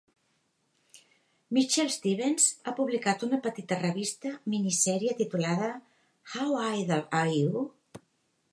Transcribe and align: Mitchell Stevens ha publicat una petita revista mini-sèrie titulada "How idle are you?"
Mitchell 1.57 1.91
Stevens 1.95 2.47
ha 2.63 2.73
publicat 2.79 3.25
una 3.27 3.39
petita 3.43 3.79
revista 3.83 4.31
mini-sèrie 4.55 5.13
titulada 5.23 5.71
"How 6.35 6.59
idle 6.71 7.01
are 7.21 7.39
you?" 7.39 7.65